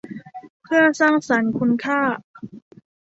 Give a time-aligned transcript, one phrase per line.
[0.63, 1.99] เพื่อสร้างสรรค์คุณค่า